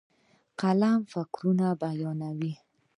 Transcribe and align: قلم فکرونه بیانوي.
قلم 0.59 0.99
فکرونه 1.11 1.67
بیانوي. 1.81 2.53